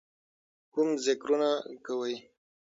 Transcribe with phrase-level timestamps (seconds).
[0.73, 1.49] کوم ذِکرونه
[1.85, 2.15] کوئ،